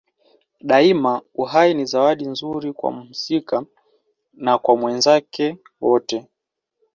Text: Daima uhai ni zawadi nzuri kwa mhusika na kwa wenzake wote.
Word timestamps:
Daima 0.69 1.21
uhai 1.33 1.73
ni 1.73 1.85
zawadi 1.85 2.25
nzuri 2.25 2.73
kwa 2.73 2.91
mhusika 2.91 3.65
na 4.33 4.57
kwa 4.57 4.73
wenzake 4.75 5.57
wote. 5.81 6.27